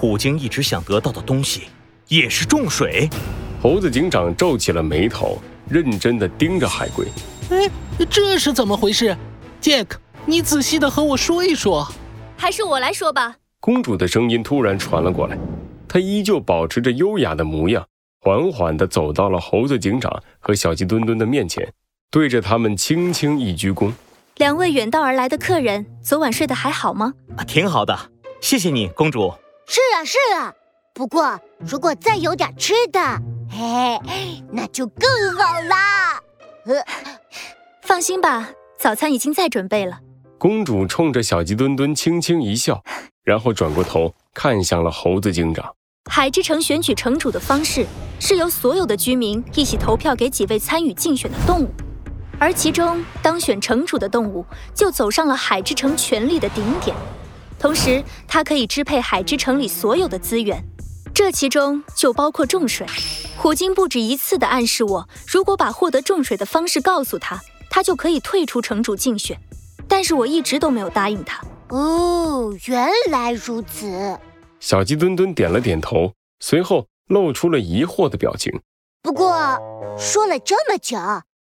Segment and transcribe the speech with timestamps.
[0.00, 1.64] 虎鲸一直想得到的东西，
[2.08, 3.06] 也是重水。
[3.60, 5.36] 猴子警长皱起了眉头，
[5.68, 7.06] 认真的盯着海龟。
[7.50, 7.70] 哎，
[8.08, 9.14] 这是怎么回事？
[9.60, 11.86] 杰克，你仔细的和我说一说。
[12.34, 13.36] 还是我来说吧。
[13.60, 15.36] 公主的声音突然传了过来，
[15.86, 17.86] 她依旧保持着优雅的模样，
[18.22, 21.70] 缓缓地走到了猴子警长和小鸡墩墩的面前，
[22.10, 23.92] 对着他们轻轻一鞠躬。
[24.36, 27.12] 两位远道而来的客人，昨晚睡得还好吗？
[27.36, 28.10] 啊，挺好的，
[28.40, 29.30] 谢谢你，公主。
[29.72, 30.52] 是啊，是啊。
[30.92, 32.98] 不过如果再有点吃的，
[33.48, 34.00] 嘿，
[34.50, 36.20] 那就更好啦。
[36.66, 36.84] 呃，
[37.82, 39.96] 放心吧，早餐已经在准备了。
[40.38, 42.82] 公主冲着小鸡墩墩轻轻一笑，
[43.22, 45.72] 然后转过头看向了猴子警长。
[46.10, 47.86] 海之城选举城主的方式
[48.18, 51.70] 是由所有的居民一起投票给几位参与竞选的动物，
[52.40, 54.44] 而其中当选城主的动物
[54.74, 56.96] 就走上了海之城权力的顶点，
[57.60, 60.64] 同时它可以支配海之城里所有的资源，
[61.12, 62.86] 这其中就包括重水。
[63.36, 67.38] 虎鲸不止一次地暗示我，如果把获得重水的方式告诉他，
[67.68, 69.38] 他就可以退出城主竞选。
[69.86, 71.42] 但是我一直都没有答应他。
[71.68, 74.18] 哦，原来如此。
[74.58, 78.50] 小鸡墩墩点了点头，随后露出了疑惑的表情。
[79.02, 79.58] 不过
[79.98, 80.96] 说了这么久，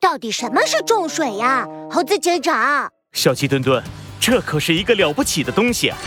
[0.00, 2.90] 到底什么是重水呀，猴子警长？
[3.12, 3.82] 小鸡墩墩，
[4.20, 5.98] 这可是一个了不起的东西啊！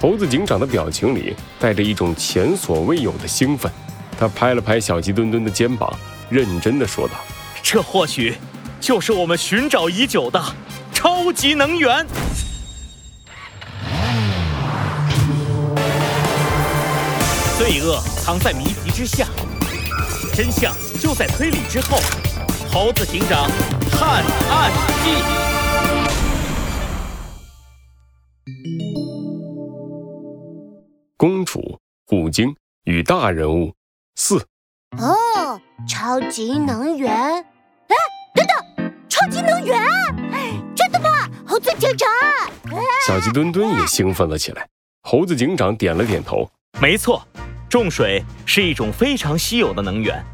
[0.00, 3.70] 猴子警长的表情里带着一种前所未有的兴奋，
[4.18, 5.92] 他拍了拍小鸡墩墩的肩膀，
[6.30, 7.14] 认真的说道
[7.62, 8.34] ：“这或许
[8.80, 10.42] 就是我们寻找已久的。”
[10.92, 12.06] 超级能源，
[17.58, 19.26] 罪恶藏在谜题之下，
[20.34, 21.98] 真相就在推理之后。
[22.70, 23.50] 猴子警长
[23.90, 24.70] 探案
[25.02, 25.10] 记，
[31.50, 33.74] 公主虎鲸与大人物
[34.14, 34.36] 四。
[34.98, 37.12] 哦，超级能源！
[37.12, 37.96] 哎，
[38.34, 39.82] 等等，超级能源！
[40.76, 41.08] 真的吗，
[41.44, 42.08] 猴子警长？
[43.04, 44.68] 小鸡墩墩也兴奋了起来。
[45.02, 46.48] 猴子警长点了点头，
[46.80, 47.26] 没错，
[47.68, 50.24] 重水是一种非常稀有的能源。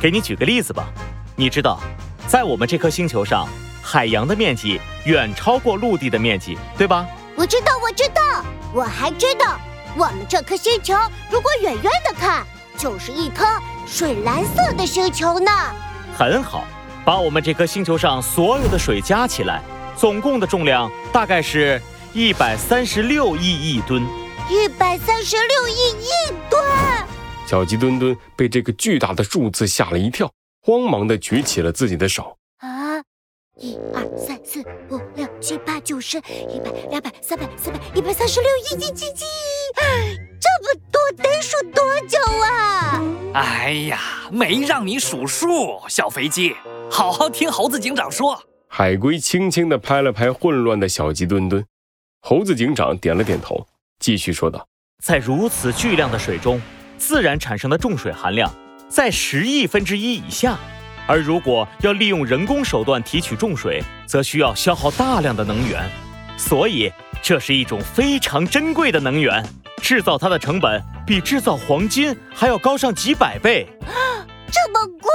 [0.00, 0.86] 给你举个例子吧，
[1.34, 1.80] 你知道，
[2.28, 3.48] 在我们这颗星球上，
[3.82, 7.06] 海洋的面积远超过陆地的面积，对吧？
[7.36, 9.58] 我知道，我知道，我还知道，
[9.98, 10.94] 我们这颗星球
[11.30, 12.46] 如果远远的看，
[12.76, 13.44] 就是一颗
[13.86, 15.50] 水蓝色的星球呢。
[16.16, 16.64] 很好。
[17.02, 19.62] 把我们这颗星球上所有的水加起来，
[19.96, 21.80] 总共的重量大概是
[22.12, 24.04] 一百三十六亿亿吨。
[24.50, 26.60] 一百三十六亿亿吨！
[27.46, 30.28] 小鸡墩墩被这个巨大的数字吓了一跳，
[30.62, 32.36] 慌忙的举起了自己的手。
[33.56, 33.62] 啊！
[33.62, 39.24] 一二三四五六七八九十，一百两百三百四百一百三十六一一七七！
[40.38, 43.02] 这么多得数多久啊？
[43.34, 43.98] 哎呀，
[44.30, 46.54] 没让你数数，小肥鸡。
[46.90, 48.42] 好好听猴子警长说。
[48.68, 51.64] 海龟轻轻地拍了拍混乱的小鸡墩墩，
[52.20, 53.66] 猴子警长点了点头，
[53.98, 54.66] 继续说道
[55.02, 56.60] ：“在如此巨量的水中，
[56.98, 58.52] 自然产生的重水含量
[58.88, 60.58] 在十亿分之一以下，
[61.06, 65.88] 而如果要利用人工手段提取重水，则需要消耗大量的能源，
[66.36, 69.44] 所以这是一种非常珍贵的能源。
[69.82, 73.66] 制造它的成本比制造黄金还要高上几百倍。
[74.50, 75.10] 这么贵？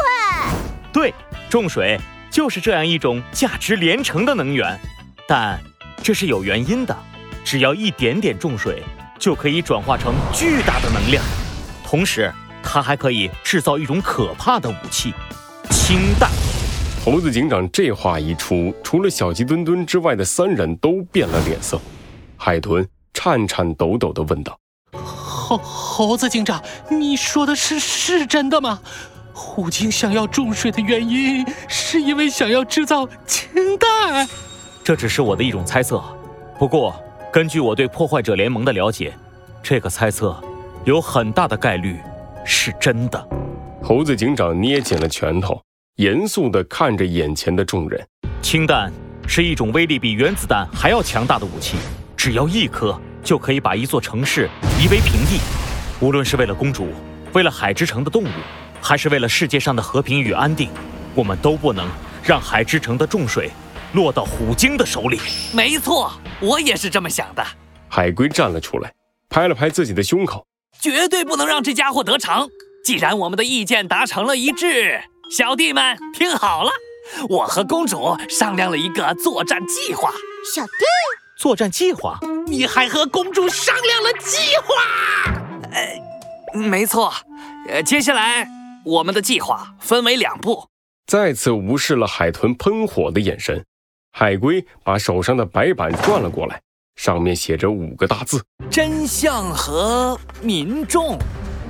[0.94, 1.13] 对。”
[1.50, 4.79] 重水就是这样一种价值连城的能源，
[5.28, 5.59] 但
[6.02, 6.96] 这是有原因的。
[7.44, 8.81] 只要一点点重水，
[9.19, 11.22] 就可以转化成巨大的能量，
[11.84, 12.31] 同时
[12.63, 15.13] 它还可以制造一种可怕的武器——
[15.72, 16.30] 氢弹。
[17.04, 21.80] 猴子警长这话一出，除了小鸡墩墩之外的三人都变了脸色。
[22.38, 24.58] 海豚颤颤抖抖地问道
[24.94, 28.80] ：“猴猴子警长，你说的是是真的吗？”
[29.34, 34.28] 虎鲸想要重水的原因，是因为想要制造氢弹。
[34.84, 36.03] 这只是我的一种猜测，
[36.59, 36.94] 不过
[37.32, 39.14] 根据我对破坏者联盟的了解，
[39.64, 40.40] 这个猜测
[40.84, 42.00] 有很大的概率
[42.46, 43.28] 是真的。
[43.84, 45.60] 猴子警长捏紧了拳头，
[45.96, 48.08] 严肃地看着眼前的众人。
[48.42, 48.92] 氢弹
[49.28, 51.78] 是一种威力比原子弹还要强大的武器，
[52.16, 54.48] 只要一颗就可以把一座城市
[54.80, 55.40] 夷为平地。
[56.00, 56.90] 无论是为了公主，
[57.34, 58.30] 为了海之城的动物。
[58.84, 60.68] 还是为了世界上的和平与安定，
[61.14, 61.88] 我们都不能
[62.24, 63.52] 让海之城的重水
[63.94, 65.20] 落到虎鲸的手里。
[65.54, 67.46] 没错，我也是这么想的。
[67.88, 68.92] 海龟站了出来，
[69.30, 70.44] 拍了拍自己的胸口，
[70.80, 72.50] 绝对不能让这家伙得逞。
[72.84, 76.72] 既然我们的意见达成了一致，小弟们听好了，
[77.30, 80.12] 我和公主商量了一个作战计划。
[80.54, 80.72] 小弟，
[81.38, 82.20] 作战计划？
[82.48, 84.74] 你还和公主商量了计划？
[85.72, 87.14] 呃没错。
[87.70, 88.48] 呃，接下来
[88.84, 90.68] 我们的计划分为两步。
[91.06, 93.64] 再次无视了海豚喷火的眼神，
[94.12, 96.60] 海龟把手上的白板转了过来，
[96.96, 101.18] 上面写着五个大字：真相和民众。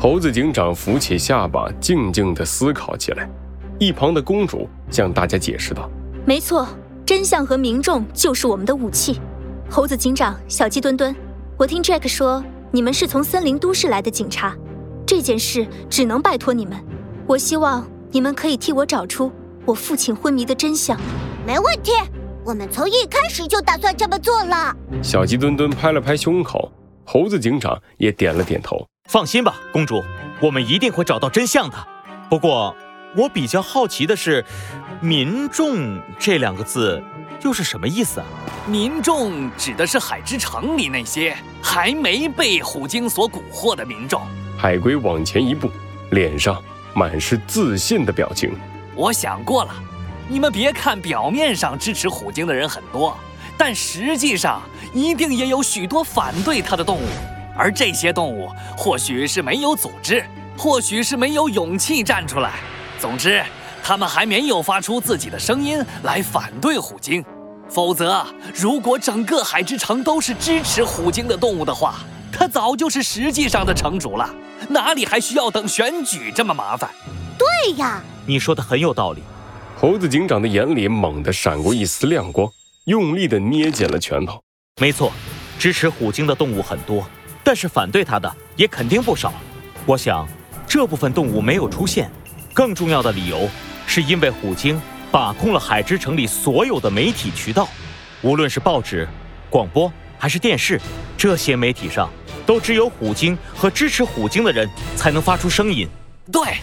[0.02, 3.30] 猴子警长扶起下巴，静静的思考起来。
[3.78, 5.88] 一旁的公主向大家解释道
[6.26, 6.68] ：“没错，
[7.06, 9.22] 真相和民众就是我们的武器。”
[9.70, 11.16] 猴子警长，小鸡墩墩，
[11.56, 14.58] 我听 Jack 说你们是从森林都市来的警察，
[15.06, 16.84] 这件事只能拜托你们。
[17.28, 19.32] 我希望你们可以替我找出
[19.66, 21.00] 我父亲昏迷的真相。
[21.46, 21.92] 没问题，
[22.44, 24.76] 我们从一开始就打算这么做了。
[25.04, 26.72] 小鸡墩墩拍了拍胸口，
[27.06, 28.84] 猴子警长也点了点头。
[29.06, 30.04] 放心吧，公主，
[30.40, 31.76] 我们一定会找到真相的。
[32.30, 32.76] 不过，
[33.16, 34.46] 我比较好奇的是
[35.02, 37.04] ，“民众”这两个字
[37.44, 38.26] 又是什么意思啊？
[38.66, 44.22] 民众指的是海之城里那些还没被虎鲸所蛊惑的民众。
[44.58, 45.70] 海龟往前一步，
[46.12, 46.64] 脸上
[46.94, 48.56] 满是自信的表情。
[48.96, 49.74] 我想过了，
[50.30, 53.18] 你们别看表面上支持虎鲸的人很多，
[53.58, 54.62] 但实际上
[54.94, 57.08] 一定也有许多反对它的动物。
[57.62, 60.26] 而这些动物或许是没有组织，
[60.58, 62.54] 或许是没有勇气站出来。
[63.00, 63.44] 总之，
[63.84, 67.24] 他们还没有发出自己的声音来反对虎鲸。
[67.70, 68.26] 否则，
[68.56, 72.00] 如果整个海之城都是支持虎鲸的动物的话，
[72.32, 74.28] 它早就是实际上的城主了，
[74.68, 76.90] 哪里还需要等选举这么麻烦？
[77.38, 79.22] 对呀，你说的很有道理。
[79.78, 82.50] 猴子警长的眼里猛地闪过一丝亮光，
[82.86, 84.42] 用力地捏紧了拳头。
[84.82, 85.12] 没错，
[85.60, 87.06] 支持虎鲸的动物很多。
[87.44, 89.34] 但是反对他的也肯定不少，
[89.86, 90.28] 我想
[90.68, 92.10] 这部分动物没有出现，
[92.54, 93.50] 更重要的理由
[93.88, 94.80] 是因为虎鲸
[95.12, 97.68] 把控了海之城里所有的媒体渠道，
[98.22, 99.08] 无论是报纸、
[99.50, 100.80] 广播还是电视，
[101.18, 102.10] 这些媒体上
[102.46, 105.88] 都只有虎鲸和支持虎鲸的人才能发出声音。
[106.32, 106.58] 对，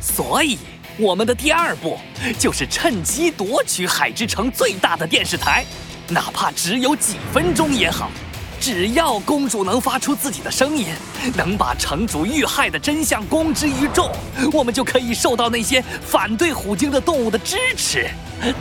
[0.00, 0.58] 所以
[0.98, 1.98] 我们的第二步
[2.38, 5.64] 就是趁机夺取海之城最大的电视台，
[6.08, 8.10] 哪怕只有几分钟也好。
[8.62, 10.86] 只要公主能发出自己的声音，
[11.36, 14.08] 能把城主遇害的真相公之于众，
[14.52, 18.08] 我们就可以受到那些反对虎鲸的动物的支持。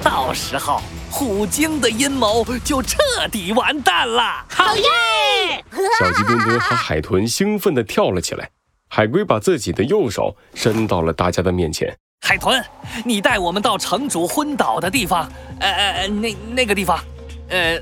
[0.01, 0.81] 到时候，
[1.11, 2.97] 虎鲸的阴谋就彻
[3.31, 4.43] 底完蛋了。
[4.49, 5.63] 好耶！
[5.99, 8.49] 小鸡墩墩和海豚兴奋地跳了起来。
[8.89, 11.95] 海龟把自己的右手伸到了大家的面前。
[12.25, 12.59] 海豚，
[13.05, 15.31] 你带我们到城主昏倒的地方。
[15.59, 16.99] 呃呃，那那个地方，
[17.51, 17.81] 呃。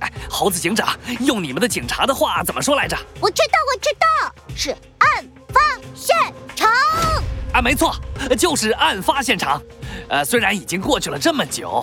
[0.00, 2.96] 哎，猴子警长，用你们的警察的话怎么说来着？
[3.20, 5.60] 我知道，我知道，是案发
[5.94, 6.16] 现
[6.56, 6.68] 场。
[7.52, 7.94] 啊，没错，
[8.36, 9.62] 就是案发现场。
[10.08, 11.82] 呃，虽然已经过去了这么久，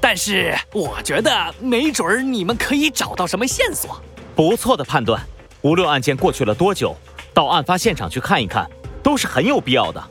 [0.00, 4.02] 但是我觉得没准儿你们可以找到什么线索。
[4.34, 5.22] 不错的判断。
[5.62, 6.94] 无论案件过去了多久，
[7.32, 8.68] 到案发现场去看一看，
[9.00, 10.02] 都是很有必要的。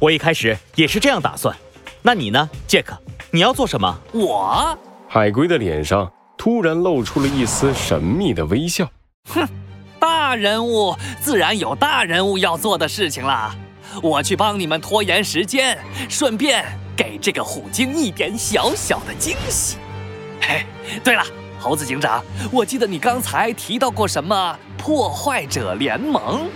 [0.00, 1.56] 我一开始也是这样打算。
[2.02, 2.98] 那你呢，杰克？
[3.30, 3.96] 你要做什么？
[4.12, 4.76] 我。
[5.08, 8.90] 海龟的脸上突然露出了一丝神秘的微笑。
[9.28, 9.46] 哼，
[10.00, 13.54] 大人物自然有大人物要做的事情啦。
[14.02, 16.64] 我去帮你们拖延时间，顺便
[16.96, 19.76] 给这个虎鲸一点小小的惊喜。
[20.40, 20.66] 嘿，
[21.04, 21.22] 对了，
[21.58, 22.22] 猴子警长，
[22.52, 26.48] 我记得你刚才提到过什么破坏者联盟？